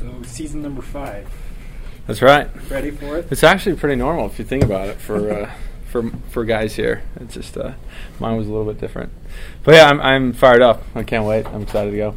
So 0.00 0.22
season 0.22 0.62
number 0.62 0.80
five. 0.80 1.28
That's 2.06 2.22
right. 2.22 2.48
Ready 2.70 2.90
for 2.90 3.18
it? 3.18 3.30
It's 3.30 3.44
actually 3.44 3.76
pretty 3.76 3.96
normal 3.96 4.24
if 4.26 4.38
you 4.38 4.46
think 4.46 4.64
about 4.64 4.88
it 4.88 4.96
for 4.96 5.30
uh, 5.30 5.54
for 5.90 6.10
for 6.30 6.46
guys 6.46 6.74
here. 6.74 7.02
It's 7.16 7.34
just 7.34 7.54
uh, 7.58 7.74
mine 8.18 8.38
was 8.38 8.46
a 8.46 8.50
little 8.50 8.64
bit 8.64 8.80
different, 8.80 9.12
but 9.62 9.74
yeah, 9.74 9.90
I'm 9.90 10.00
I'm 10.00 10.32
fired 10.32 10.62
up. 10.62 10.82
I 10.94 11.02
can't 11.02 11.26
wait. 11.26 11.46
I'm 11.46 11.62
excited 11.62 11.90
to 11.90 11.96
go. 11.98 12.16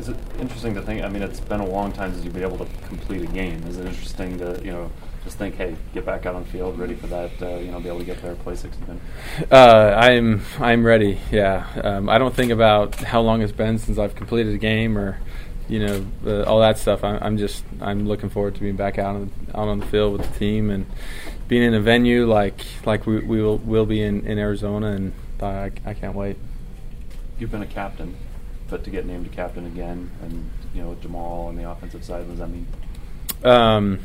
Is 0.00 0.08
it 0.08 0.16
interesting 0.40 0.74
to 0.74 0.82
think? 0.82 1.04
I 1.04 1.08
mean, 1.08 1.22
it's 1.22 1.38
been 1.38 1.60
a 1.60 1.66
long 1.66 1.92
time 1.92 2.12
since 2.12 2.24
you've 2.24 2.34
been 2.34 2.42
able 2.42 2.58
to 2.58 2.66
complete 2.88 3.22
a 3.22 3.32
game. 3.32 3.62
Is 3.68 3.78
it 3.78 3.86
interesting 3.86 4.38
to 4.38 4.60
you 4.64 4.72
know 4.72 4.90
just 5.22 5.38
think, 5.38 5.54
hey, 5.54 5.76
get 5.94 6.04
back 6.04 6.26
out 6.26 6.34
on 6.34 6.42
the 6.42 6.48
field, 6.48 6.80
ready 6.80 6.96
for 6.96 7.06
that? 7.06 7.30
Uh, 7.40 7.58
you 7.58 7.70
know, 7.70 7.78
be 7.78 7.88
able 7.88 8.00
to 8.00 8.04
get 8.04 8.20
there, 8.22 8.34
play 8.34 8.56
16. 8.56 9.00
Uh, 9.52 9.94
I'm 9.96 10.42
I'm 10.58 10.84
ready. 10.84 11.20
Yeah, 11.30 11.64
um, 11.84 12.08
I 12.08 12.18
don't 12.18 12.34
think 12.34 12.50
about 12.50 12.96
how 12.96 13.20
long 13.20 13.40
it's 13.40 13.52
been 13.52 13.78
since 13.78 13.98
I've 13.98 14.16
completed 14.16 14.52
a 14.52 14.58
game 14.58 14.98
or 14.98 15.20
you 15.70 15.78
know 15.78 16.04
uh, 16.26 16.42
all 16.42 16.60
that 16.60 16.78
stuff. 16.78 17.04
I, 17.04 17.16
I'm 17.18 17.38
just 17.38 17.64
I'm 17.80 18.08
looking 18.08 18.28
forward 18.28 18.56
to 18.56 18.60
being 18.60 18.76
back 18.76 18.98
out 18.98 19.14
on 19.14 19.32
out 19.54 19.68
on 19.68 19.78
the 19.78 19.86
field 19.86 20.18
with 20.18 20.30
the 20.30 20.38
team 20.38 20.68
and 20.68 20.84
being 21.46 21.62
in 21.62 21.74
a 21.74 21.80
venue 21.80 22.26
like 22.26 22.66
like 22.84 23.06
we, 23.06 23.20
we 23.20 23.40
will 23.40 23.58
will 23.58 23.86
be 23.86 24.02
in, 24.02 24.26
in 24.26 24.38
Arizona, 24.38 24.88
and 24.88 25.12
I, 25.40 25.70
I 25.86 25.94
can't 25.94 26.16
wait. 26.16 26.36
You've 27.38 27.52
been 27.52 27.62
a 27.62 27.66
captain, 27.66 28.16
but 28.68 28.82
to 28.84 28.90
get 28.90 29.06
named 29.06 29.26
a 29.26 29.30
captain 29.30 29.64
again, 29.66 30.10
and 30.22 30.50
you 30.74 30.82
know 30.82 30.96
Jamal 31.00 31.46
on 31.46 31.56
the 31.56 31.70
offensive 31.70 32.04
side, 32.04 32.20
what 32.22 32.30
does 32.30 32.38
that 32.40 32.50
mean? 32.50 32.66
Um, 33.44 34.00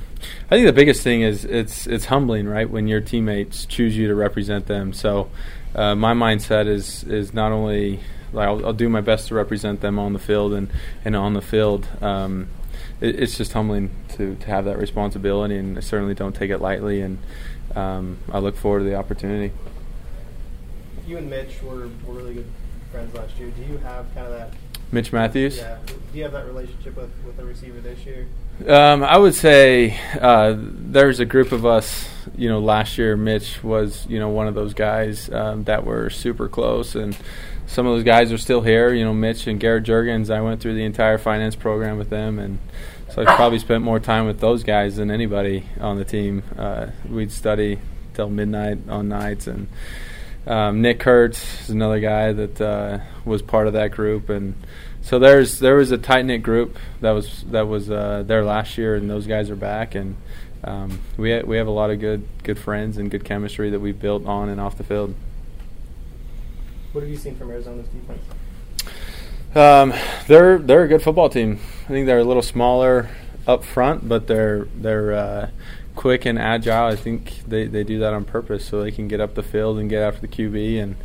I 0.50 0.56
think 0.56 0.68
the 0.68 0.74
biggest 0.74 1.02
thing 1.02 1.22
is 1.22 1.46
it's 1.46 1.88
it's 1.88 2.06
humbling, 2.06 2.48
right? 2.48 2.70
When 2.70 2.88
your 2.88 3.02
teammates 3.02 3.66
choose 3.66 3.98
you 3.98 4.08
to 4.08 4.16
represent 4.16 4.68
them. 4.68 4.94
So 4.94 5.30
uh, 5.74 5.96
my 5.96 6.14
mindset 6.14 6.68
is 6.68 7.04
is 7.04 7.34
not 7.34 7.52
only 7.52 8.02
I'll, 8.38 8.66
I'll, 8.66 8.74
do 8.74 8.90
my 8.90 9.02
best 9.02 9.28
to 9.30 9.36
represent 9.36 9.82
them 9.82 9.98
on 9.98 10.14
the 10.14 10.20
field 10.20 10.54
and, 10.54 10.70
and 11.04 11.16
on 11.16 11.34
the 11.34 11.42
field. 11.42 11.88
Um, 12.02 12.48
it, 13.02 13.20
it's 13.20 13.38
just 13.38 13.54
humbling 13.54 13.92
to, 14.10 14.36
to 14.36 14.48
have 14.48 14.66
that 14.66 14.78
responsibility, 14.78 15.58
and 15.58 15.78
I 15.78 15.82
certainly 15.82 16.14
don't 16.14 16.36
take 16.36 16.52
it 16.52 16.60
lightly. 16.60 17.02
And 17.02 17.18
um, 17.76 18.18
I 18.32 18.40
look 18.40 18.56
forward 18.56 18.80
to 18.80 18.86
the 18.86 18.96
opportunity. 18.96 19.54
You 21.08 21.18
and 21.18 21.30
Mitch 21.30 21.62
were, 21.62 21.90
were 22.06 22.14
really 22.14 22.36
good 22.36 22.52
friends 22.92 23.16
last 23.16 23.38
year. 23.38 23.50
Do 23.52 23.62
you 23.62 23.78
have 23.78 24.06
kind 24.14 24.28
of 24.28 24.34
that? 24.34 24.54
Mitch 24.92 25.12
Mathews. 25.12 25.58
Yeah. 25.58 25.78
Do 25.86 26.18
you 26.18 26.24
have 26.24 26.34
that 26.34 26.46
relationship 26.46 26.96
with 26.96 27.12
with 27.26 27.38
the 27.38 27.46
receiver 27.46 27.80
this 27.82 28.06
year? 28.06 28.28
Um, 28.68 29.04
I 29.04 29.18
would 29.18 29.36
say 29.36 30.00
uh, 30.20 30.56
there's 30.58 31.20
a 31.20 31.26
group 31.26 31.52
of 31.52 31.66
us. 31.66 32.10
You 32.38 32.50
know, 32.50 32.60
last 32.60 32.98
year 32.98 33.18
Mitch 33.18 33.64
was 33.64 34.06
you 34.08 34.20
know 34.20 34.30
one 34.30 34.48
of 34.48 34.56
those 34.56 34.74
guys 34.74 35.30
um, 35.32 35.66
that 35.66 35.86
were 35.86 36.10
super 36.10 36.48
close, 36.48 36.96
and 36.96 37.18
some 37.68 37.86
of 37.86 37.96
those 37.96 38.04
guys 38.04 38.32
are 38.32 38.38
still 38.38 38.62
here. 38.62 38.94
You 38.94 39.04
know, 39.04 39.14
Mitch 39.14 39.48
and 39.48 39.60
Garrett 39.60 39.84
Juergens. 39.84 40.34
I 40.34 40.42
went 40.42 40.62
through 40.62 40.76
the 40.76 40.86
entire 40.86 41.18
finance 41.18 41.56
program 41.56 41.98
with 41.98 42.10
them, 42.10 42.40
and 42.40 42.60
so 43.10 43.22
I 43.22 43.36
probably 43.36 43.60
spent 43.60 43.84
more 43.84 44.00
time 44.00 44.26
with 44.26 44.40
those 44.40 44.64
guys 44.64 44.96
than 44.96 45.12
anybody 45.12 45.66
on 45.80 45.98
the 45.98 46.06
team. 46.06 46.44
Uh, 46.58 46.88
we'd 47.10 47.32
study 47.32 47.80
till 48.14 48.30
midnight 48.30 48.78
on 48.88 49.10
nights, 49.10 49.48
and 49.48 49.68
um, 50.48 50.82
Nick 50.82 51.00
Kurtz 51.00 51.64
is 51.64 51.70
another 51.70 52.00
guy 52.00 52.32
that 52.32 52.62
uh, 52.62 53.00
was 53.24 53.42
part 53.42 53.68
of 53.68 53.74
that 53.74 53.92
group, 53.92 54.30
and 54.30 54.56
so 55.02 55.20
there's 55.20 55.60
there 55.60 55.76
was 55.76 55.92
a 55.92 55.98
tight 55.98 56.26
knit 56.26 56.44
group 56.44 56.78
that 57.02 57.12
was 57.12 57.44
that 57.52 57.68
was 57.68 57.90
uh, 57.90 58.24
there 58.26 58.44
last 58.44 58.78
year, 58.78 58.96
and 58.96 59.10
those 59.10 59.28
guys 59.28 59.50
are 59.50 59.56
back, 59.56 59.96
and 59.96 60.16
um, 60.64 61.00
we 61.18 61.32
ha- 61.32 61.44
we 61.46 61.58
have 61.58 61.68
a 61.68 61.72
lot 61.72 61.90
of 61.90 62.00
good 62.00 62.28
good 62.44 62.60
friends 62.60 62.98
and 62.98 63.10
good 63.12 63.24
chemistry 63.24 63.70
that 63.70 63.80
we've 63.80 64.00
built 64.00 64.26
on 64.26 64.50
and 64.50 64.60
off 64.62 64.78
the 64.78 64.84
field. 64.84 65.16
What 66.92 67.02
have 67.02 67.10
you 67.10 67.18
seen 67.18 67.36
from 67.36 67.52
Arizona's 67.52 67.88
defense? 67.88 68.22
Um, 69.56 69.94
they're 70.28 70.60
they're 70.60 70.84
a 70.84 70.88
good 70.88 71.02
football 71.02 71.30
team. 71.30 71.60
I 71.86 71.88
think 71.88 72.06
they're 72.06 72.20
a 72.20 72.24
little 72.24 72.42
smaller 72.44 73.10
up 73.48 73.64
front, 73.64 74.08
but 74.08 74.28
they're 74.28 74.68
they're 74.76 75.14
uh, 75.14 75.50
quick 75.96 76.26
and 76.26 76.38
agile. 76.38 76.86
I 76.86 76.96
think 76.96 77.42
they, 77.48 77.68
they 77.68 77.84
do 77.84 78.00
that 78.00 78.14
on 78.14 78.26
purpose 78.26 78.66
so 78.66 78.82
they 78.82 78.92
can 78.92 79.08
get 79.08 79.20
up 79.20 79.36
the 79.36 79.44
field 79.44 79.80
and 79.80 79.90
get 79.90 80.02
after 80.02 80.22
the 80.22 80.28
QB 80.28 80.82
and 80.82 80.96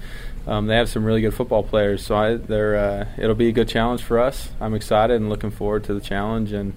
um, 0.47 0.67
they 0.67 0.77
have 0.77 0.89
some 0.89 1.05
really 1.05 1.21
good 1.21 1.35
football 1.35 1.63
players, 1.63 2.05
so 2.05 2.17
I, 2.17 2.35
they're 2.37 2.77
uh, 2.77 3.07
it'll 3.19 3.35
be 3.35 3.49
a 3.49 3.53
good 3.53 3.69
challenge 3.69 4.03
for 4.03 4.19
us. 4.19 4.51
I'm 4.61 4.75
excited 4.75 5.17
and 5.17 5.29
looking 5.29 5.51
forward 5.51 5.85
to 5.85 5.95
the 5.95 6.01
challenge. 6.01 6.53
And 6.53 6.75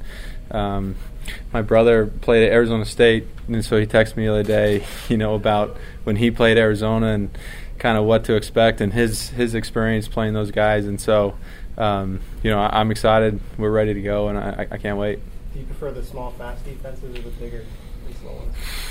um, 0.52 0.96
my 1.52 1.62
brother 1.62 2.06
played 2.06 2.46
at 2.46 2.52
Arizona 2.52 2.86
State, 2.86 3.26
and 3.48 3.64
so 3.64 3.80
he 3.80 3.86
texted 3.86 4.18
me 4.18 4.26
the 4.26 4.32
other 4.32 4.44
day, 4.44 4.86
you 5.10 5.18
know, 5.18 5.36
about 5.36 5.78
when 6.04 6.18
he 6.18 6.30
played 6.30 6.58
Arizona 6.58 7.08
and 7.08 7.38
kind 7.80 7.98
of 7.98 8.06
what 8.06 8.26
to 8.26 8.36
expect 8.36 8.80
and 8.80 8.94
his 8.94 9.30
his 9.30 9.56
experience 9.56 10.08
playing 10.08 10.34
those 10.34 10.52
guys. 10.52 10.86
And 10.86 11.00
so, 11.00 11.36
um, 11.78 12.20
you 12.44 12.52
know, 12.52 12.60
I, 12.60 12.82
am 12.82 12.92
excited. 12.92 13.40
We're 13.58 13.72
ready 13.72 13.94
to 13.94 14.02
go, 14.02 14.28
and 14.28 14.38
I, 14.38 14.68
I, 14.70 14.78
can't 14.78 14.98
wait. 14.98 15.20
Do 15.54 15.60
you 15.60 15.66
prefer 15.66 15.92
the 15.92 16.04
small, 16.04 16.32
fast 16.32 16.66
defenses 16.66 17.18
or 17.18 17.22
the 17.22 17.30
bigger? 17.32 17.64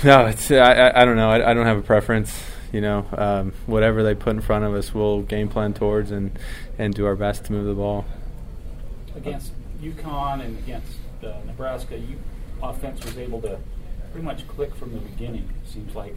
No, 0.03 0.25
it's 0.25 0.51
I, 0.51 0.91
I 0.93 1.05
don't 1.05 1.15
know. 1.15 1.29
I, 1.29 1.51
I 1.51 1.53
don't 1.53 1.65
have 1.65 1.77
a 1.77 1.81
preference 1.81 2.43
you 2.73 2.81
know, 2.81 3.05
um, 3.15 3.53
whatever 3.67 4.03
they 4.03 4.15
put 4.15 4.31
in 4.31 4.41
front 4.41 4.65
of 4.65 4.73
us, 4.73 4.93
we'll 4.93 5.21
game 5.21 5.47
plan 5.47 5.73
towards 5.73 6.11
and, 6.11 6.37
and 6.77 6.93
do 6.93 7.05
our 7.05 7.15
best 7.15 7.45
to 7.45 7.53
move 7.53 7.67
the 7.67 7.75
ball. 7.75 8.03
Against 9.15 9.53
UConn 9.81 10.43
and 10.43 10.57
against 10.57 10.97
uh, 11.23 11.35
Nebraska, 11.45 11.97
you 11.97 12.17
offense 12.61 13.05
was 13.05 13.17
able 13.17 13.41
to 13.41 13.59
pretty 14.11 14.25
much 14.25 14.47
click 14.47 14.73
from 14.75 14.91
the 14.91 14.99
beginning. 14.99 15.47
It 15.63 15.69
seems 15.69 15.95
like 15.95 16.15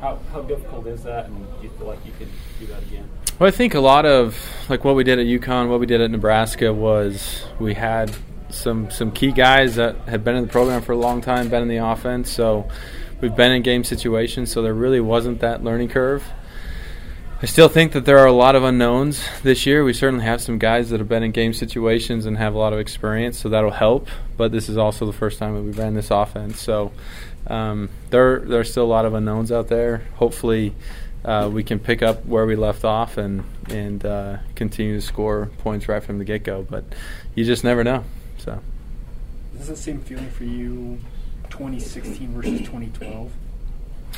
how 0.00 0.20
how 0.32 0.42
difficult 0.42 0.86
is 0.86 1.02
that, 1.02 1.26
and 1.26 1.46
do 1.58 1.64
you 1.64 1.70
feel 1.70 1.88
like 1.88 2.04
you 2.06 2.12
could 2.18 2.28
do 2.60 2.66
that 2.66 2.82
again? 2.84 3.08
Well, 3.40 3.48
I 3.48 3.50
think 3.50 3.74
a 3.74 3.80
lot 3.80 4.06
of 4.06 4.38
like 4.68 4.84
what 4.84 4.94
we 4.94 5.02
did 5.02 5.18
at 5.18 5.26
UConn, 5.26 5.68
what 5.68 5.80
we 5.80 5.86
did 5.86 6.00
at 6.00 6.10
Nebraska 6.10 6.72
was 6.72 7.44
we 7.58 7.74
had 7.74 8.14
some 8.50 8.90
some 8.90 9.10
key 9.10 9.32
guys 9.32 9.76
that 9.76 9.96
have 10.08 10.24
been 10.24 10.36
in 10.36 10.42
the 10.42 10.50
program 10.50 10.82
for 10.82 10.92
a 10.92 10.96
long 10.96 11.20
time, 11.20 11.48
been 11.48 11.62
in 11.62 11.68
the 11.68 11.84
offense, 11.84 12.30
so 12.30 12.68
we've 13.20 13.34
been 13.34 13.52
in 13.52 13.62
game 13.62 13.84
situations, 13.84 14.52
so 14.52 14.62
there 14.62 14.74
really 14.74 15.00
wasn't 15.00 15.40
that 15.40 15.64
learning 15.64 15.88
curve. 15.88 16.24
I 17.42 17.44
still 17.44 17.68
think 17.68 17.92
that 17.92 18.06
there 18.06 18.18
are 18.18 18.26
a 18.26 18.32
lot 18.32 18.56
of 18.56 18.64
unknowns 18.64 19.22
this 19.42 19.66
year. 19.66 19.84
We 19.84 19.92
certainly 19.92 20.24
have 20.24 20.40
some 20.40 20.58
guys 20.58 20.88
that 20.88 21.00
have 21.00 21.08
been 21.08 21.22
in 21.22 21.32
game 21.32 21.52
situations 21.52 22.24
and 22.24 22.38
have 22.38 22.54
a 22.54 22.58
lot 22.58 22.72
of 22.72 22.78
experience, 22.78 23.38
so 23.38 23.50
that'll 23.50 23.72
help. 23.72 24.08
But 24.38 24.52
this 24.52 24.70
is 24.70 24.78
also 24.78 25.04
the 25.04 25.12
first 25.12 25.38
time 25.38 25.54
that 25.54 25.60
we've 25.60 25.78
ran 25.78 25.92
this 25.92 26.10
offense, 26.10 26.60
so 26.60 26.92
um, 27.46 27.90
there 28.10 28.40
there 28.40 28.60
are 28.60 28.64
still 28.64 28.84
a 28.84 28.86
lot 28.86 29.04
of 29.04 29.14
unknowns 29.14 29.52
out 29.52 29.68
there. 29.68 30.02
Hopefully, 30.14 30.74
uh, 31.24 31.50
we 31.52 31.62
can 31.62 31.78
pick 31.78 32.02
up 32.02 32.24
where 32.24 32.46
we 32.46 32.56
left 32.56 32.84
off 32.84 33.18
and 33.18 33.44
and 33.68 34.04
uh, 34.06 34.38
continue 34.54 34.94
to 34.94 35.06
score 35.06 35.50
points 35.58 35.88
right 35.88 36.02
from 36.02 36.18
the 36.18 36.24
get 36.24 36.42
go. 36.42 36.66
But 36.68 36.84
you 37.34 37.44
just 37.44 37.64
never 37.64 37.84
know. 37.84 38.04
So, 38.38 38.60
is 39.54 39.60
this 39.60 39.68
the 39.68 39.76
same 39.76 40.00
feeling 40.00 40.30
for 40.30 40.44
you 40.44 40.98
2016 41.50 42.32
versus 42.32 42.58
2012? 42.60 43.32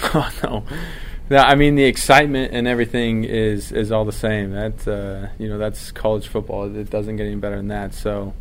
Oh 0.01 0.31
no. 0.45 0.65
no, 1.29 1.39
I 1.39 1.57
mean 1.57 1.75
the 1.75 1.83
excitement 1.83 2.53
and 2.55 2.69
everything 2.69 3.25
is 3.25 3.73
is 3.73 3.91
all 3.91 4.05
the 4.05 4.13
same. 4.13 4.53
That's 4.53 4.87
uh, 4.87 5.31
you 5.39 5.49
know 5.49 5.59
that's 5.59 5.91
college 5.91 6.29
football. 6.29 6.73
It 6.77 6.89
doesn't 6.89 7.17
get 7.17 7.27
any 7.27 7.35
better 7.35 7.57
than 7.57 7.69
that. 7.69 7.95
So 7.95 8.35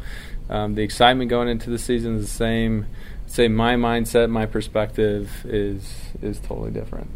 um, 0.52 0.76
the 0.76 0.84
excitement 0.84 1.32
going 1.32 1.48
into 1.48 1.72
the 1.72 1.80
season 1.80 2.18
is 2.18 2.24
the 2.24 2.32
same. 2.32 2.86
I'd 3.26 3.32
say 3.32 3.48
my 3.48 3.74
mindset, 3.76 4.30
my 4.30 4.46
perspective 4.46 5.32
is 5.46 5.92
is 6.22 6.40
totally 6.40 6.72
different. 6.72 7.10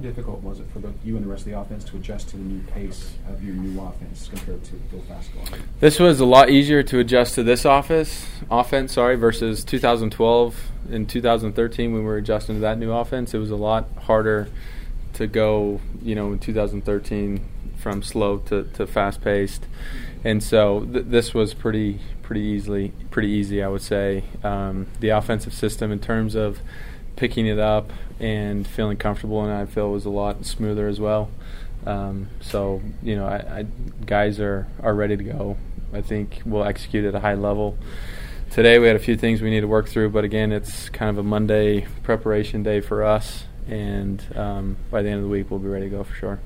Difficult 0.00 0.42
was 0.42 0.60
it 0.60 0.66
for 0.72 0.78
both 0.78 0.94
you 1.04 1.16
and 1.16 1.24
the 1.24 1.28
rest 1.28 1.42
of 1.42 1.52
the 1.52 1.58
offense 1.58 1.84
to 1.84 1.96
adjust 1.96 2.28
to 2.30 2.36
the 2.36 2.42
new 2.42 2.62
pace 2.68 3.16
of 3.28 3.44
your 3.44 3.54
new 3.54 3.80
offense 3.80 4.28
compared 4.28 4.64
to 4.64 4.72
Bill 4.72 5.04
Pascal? 5.06 5.42
This 5.80 5.98
was 5.98 6.20
a 6.20 6.24
lot 6.24 6.48
easier 6.48 6.82
to 6.84 6.98
adjust 7.00 7.34
to 7.34 7.42
this 7.42 7.66
office 7.66 8.26
offense, 8.50 8.94
sorry, 8.94 9.16
versus 9.16 9.62
2012 9.62 10.56
and 10.90 11.08
2013 11.08 11.92
when 11.92 12.00
we 12.00 12.06
were 12.06 12.16
adjusting 12.16 12.56
to 12.56 12.60
that 12.60 12.78
new 12.78 12.92
offense. 12.92 13.34
It 13.34 13.38
was 13.38 13.50
a 13.50 13.56
lot 13.56 13.88
harder 14.04 14.48
to 15.14 15.26
go, 15.26 15.80
you 16.00 16.14
know, 16.14 16.32
in 16.32 16.38
2013 16.38 17.44
from 17.76 18.02
slow 18.02 18.38
to, 18.38 18.64
to 18.64 18.86
fast 18.86 19.22
paced, 19.22 19.66
and 20.24 20.42
so 20.42 20.80
th- 20.80 21.06
this 21.08 21.34
was 21.34 21.54
pretty 21.54 22.00
pretty 22.22 22.42
easily 22.42 22.92
pretty 23.10 23.28
easy, 23.28 23.62
I 23.62 23.68
would 23.68 23.82
say. 23.82 24.24
Um, 24.44 24.86
the 25.00 25.10
offensive 25.10 25.52
system 25.52 25.90
in 25.92 25.98
terms 25.98 26.34
of 26.34 26.60
picking 27.20 27.46
it 27.46 27.58
up 27.58 27.92
and 28.18 28.66
feeling 28.66 28.96
comfortable, 28.96 29.44
and 29.44 29.52
I 29.52 29.66
feel 29.66 29.92
was 29.92 30.06
a 30.06 30.10
lot 30.10 30.46
smoother 30.46 30.88
as 30.88 30.98
well. 30.98 31.30
Um, 31.84 32.28
so 32.40 32.80
you 33.02 33.14
know, 33.14 33.26
I, 33.26 33.58
I, 33.58 33.66
guys 34.06 34.40
are 34.40 34.66
are 34.82 34.94
ready 34.94 35.18
to 35.18 35.24
go. 35.24 35.58
I 35.92 36.00
think 36.00 36.40
we'll 36.46 36.64
execute 36.64 37.04
at 37.04 37.14
a 37.14 37.20
high 37.20 37.34
level. 37.34 37.76
Today 38.50 38.78
we 38.78 38.86
had 38.86 38.96
a 38.96 39.00
few 39.00 39.18
things 39.18 39.42
we 39.42 39.50
need 39.50 39.60
to 39.60 39.68
work 39.68 39.86
through, 39.86 40.10
but 40.10 40.24
again, 40.24 40.50
it's 40.50 40.88
kind 40.88 41.10
of 41.10 41.18
a 41.18 41.22
Monday 41.22 41.86
preparation 42.02 42.62
day 42.62 42.80
for 42.80 43.04
us, 43.04 43.44
and 43.68 44.24
um, 44.34 44.78
by 44.90 45.02
the 45.02 45.10
end 45.10 45.18
of 45.18 45.24
the 45.24 45.28
week 45.28 45.50
we'll 45.50 45.60
be 45.60 45.68
ready 45.68 45.90
to 45.90 45.96
go 45.96 46.02
for 46.02 46.14
sure. 46.14 46.40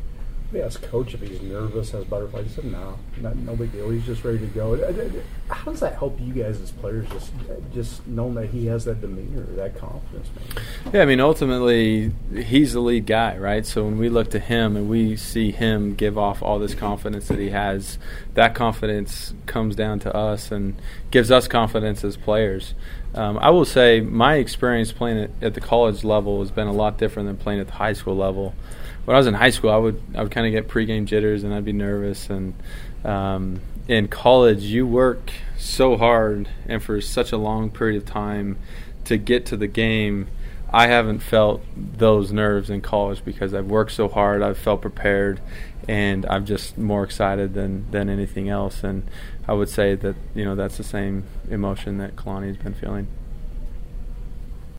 They 0.55 0.63
asked 0.63 0.83
coach 0.83 1.15
if 1.15 1.21
he's 1.21 1.43
nervous, 1.43 1.91
has 1.91 2.05
butterflies. 2.05 2.45
He 2.45 2.51
said, 2.51 2.67
"No, 2.67 2.97
not, 3.21 3.35
no 3.35 3.57
big 3.57 3.73
deal. 3.73 3.91
He's 3.91 4.07
just 4.07 4.23
ready 4.23 4.39
to 4.39 4.47
go." 4.47 4.75
Uh, 4.75 4.87
uh, 4.87 5.53
How 5.53 5.73
does 5.73 5.81
that 5.81 5.95
help 5.95 6.17
you 6.21 6.33
guys 6.33 6.61
as 6.61 6.71
players? 6.71 7.09
Just, 7.09 7.33
just 7.75 8.07
knowing 8.07 8.35
that 8.35 8.51
he 8.51 8.67
has 8.67 8.85
that 8.85 9.01
demeanor, 9.01 9.43
that 9.57 9.77
confidence. 9.77 10.29
Yeah, 10.93 11.03
I 11.03 11.07
mean, 11.07 11.19
ultimately, 11.19 12.13
he's 12.33 12.75
the 12.75 12.79
lead 12.79 13.07
guy, 13.07 13.37
right? 13.37 13.67
So 13.67 13.85
when 13.85 13.99
we 13.99 14.09
look 14.09 14.31
to 14.31 14.39
him 14.39 14.77
and 14.77 14.89
we 14.89 15.17
see 15.17 15.51
him 15.51 15.97
give 15.97 16.17
off 16.17 16.41
all 16.41 16.61
this 16.61 16.77
confidence 16.77 17.27
that 17.27 17.41
he 17.41 17.51
has, 17.51 17.99
that 18.35 18.55
confidence 18.55 19.35
comes 19.47 19.75
down 19.75 19.99
to 20.01 20.15
us 20.15 20.53
and 20.53 20.81
gives 21.11 21.33
us 21.33 21.49
confidence 21.49 22.05
as 22.05 22.17
players. 22.17 22.75
Um, 23.13 23.39
I 23.39 23.51
will 23.51 23.65
say 23.65 24.01
my 24.01 24.37
experience 24.37 24.93
playing 24.93 25.19
at, 25.19 25.31
at 25.43 25.55
the 25.55 25.61
college 25.61 26.05
level 26.05 26.39
has 26.39 26.53
been 26.53 26.69
a 26.69 26.73
lot 26.73 26.97
different 26.97 27.27
than 27.27 27.39
playing 27.39 27.59
at 27.59 27.67
the 27.67 27.73
high 27.73 27.93
school 27.93 28.17
level 28.17 28.55
when 29.05 29.15
I 29.15 29.19
was 29.19 29.27
in 29.27 29.35
high 29.35 29.51
school, 29.51 29.71
I 29.71 29.77
would 29.77 30.01
I 30.15 30.23
would 30.23 30.33
kind 30.33 30.47
of 30.47 30.53
get 30.53 30.69
pregame 30.69 31.05
jitters 31.05 31.45
and 31.45 31.55
I'd 31.55 31.65
be 31.65 31.73
nervous. 31.73 32.31
And 32.31 32.55
um, 33.05 33.61
in 33.87 34.09
college, 34.09 34.63
you 34.63 34.87
work 34.87 35.31
so 35.59 35.97
hard 35.97 36.49
and 36.67 36.83
for 36.83 37.01
such 37.01 37.33
a 37.33 37.37
long 37.37 37.71
period 37.71 38.03
of 38.03 38.09
time 38.09 38.57
to 39.05 39.17
get 39.17 39.47
to 39.47 39.57
the 39.57 39.67
game. 39.67 40.29
I 40.73 40.89
haven't 40.89 41.21
felt 41.21 41.63
those 41.77 42.33
nerves 42.33 42.69
in 42.69 42.81
college 42.81 43.25
because 43.25 43.55
I've 43.55 43.67
worked 43.67 43.93
so 43.93 44.09
hard. 44.09 44.43
I've 44.43 44.59
felt 44.59 44.81
prepared, 44.81 45.41
and 45.87 46.27
I'm 46.27 46.45
just 46.45 46.77
more 46.77 47.05
excited 47.05 47.55
than 47.55 47.89
than 47.93 48.09
anything 48.09 48.49
else. 48.49 48.83
And 48.83 49.09
I 49.47 49.53
would 49.53 49.69
say 49.69 49.95
that 49.95 50.17
you 50.35 50.45
know 50.45 50.57
that's 50.57 50.77
the 50.77 50.85
same 50.85 51.25
emotion 51.49 51.99
that 51.99 52.17
Kalani's 52.17 52.57
been 52.57 52.75
feeling. 52.75 53.07